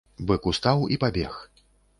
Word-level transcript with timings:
Бык 0.31 0.47
устаў 0.51 0.81
і 0.95 0.99
пабег. 1.05 1.39